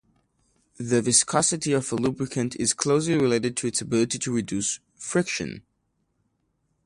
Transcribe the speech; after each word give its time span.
The 0.79 0.99
viscosity 1.03 1.73
of 1.73 1.91
a 1.91 1.95
lubricant 1.95 2.55
is 2.55 2.73
closely 2.73 3.13
related 3.13 3.55
to 3.57 3.67
its 3.67 3.81
ability 3.81 4.17
to 4.17 4.33
reduce 4.33 4.79
friction. 4.95 5.61